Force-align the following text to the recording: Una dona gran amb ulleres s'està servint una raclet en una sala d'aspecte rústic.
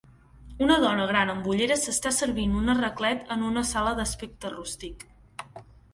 Una 0.67 0.77
dona 0.83 1.03
gran 1.11 1.31
amb 1.33 1.49
ulleres 1.51 1.85
s'està 1.89 2.13
servint 2.21 2.57
una 2.61 2.77
raclet 2.79 3.29
en 3.37 3.45
una 3.51 3.65
sala 3.73 3.93
d'aspecte 4.01 4.53
rústic. 4.57 5.07